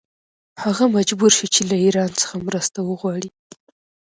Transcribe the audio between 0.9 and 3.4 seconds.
مجبور شو چې له ایران څخه مرسته وغواړي.